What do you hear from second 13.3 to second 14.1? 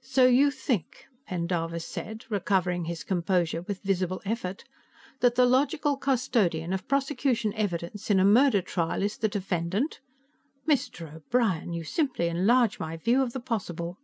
the possible!"